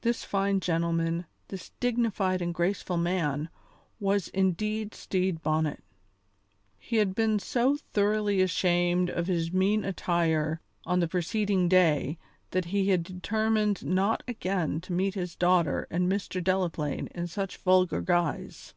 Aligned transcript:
This 0.00 0.24
fine 0.24 0.60
gentleman, 0.60 1.26
this 1.48 1.72
dignified 1.78 2.40
and 2.40 2.54
graceful 2.54 2.96
man, 2.96 3.50
was 4.00 4.28
indeed 4.28 4.94
Stede 4.94 5.42
Bonnet. 5.42 5.82
He 6.78 6.96
had 6.96 7.14
been 7.14 7.38
so 7.38 7.76
thoroughly 7.92 8.40
ashamed 8.40 9.10
of 9.10 9.26
his 9.26 9.52
mean 9.52 9.84
attire 9.84 10.62
on 10.86 11.00
the 11.00 11.06
preceding 11.06 11.68
day 11.68 12.16
that 12.52 12.64
he 12.72 12.88
had 12.88 13.02
determined 13.02 13.84
not 13.84 14.22
again 14.26 14.80
to 14.80 14.94
meet 14.94 15.12
his 15.12 15.36
daughter 15.36 15.86
and 15.90 16.10
Mr. 16.10 16.42
Delaplaine 16.42 17.08
in 17.08 17.26
such 17.26 17.58
vulgar 17.58 18.00
guise. 18.00 18.72